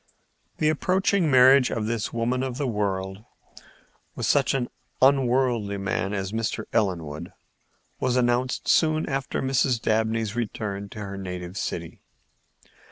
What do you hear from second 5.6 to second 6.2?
man